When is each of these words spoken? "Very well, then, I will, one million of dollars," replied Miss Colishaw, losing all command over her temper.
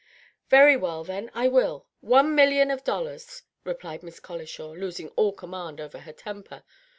"Very 0.49 0.75
well, 0.75 1.03
then, 1.03 1.29
I 1.35 1.47
will, 1.47 1.85
one 1.99 2.33
million 2.33 2.71
of 2.71 2.83
dollars," 2.83 3.43
replied 3.63 4.01
Miss 4.01 4.19
Colishaw, 4.19 4.71
losing 4.75 5.09
all 5.09 5.31
command 5.31 5.79
over 5.79 5.99
her 5.99 6.11
temper. 6.11 6.63